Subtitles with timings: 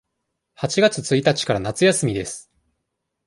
[0.55, 2.51] 八月一日から夏休みです。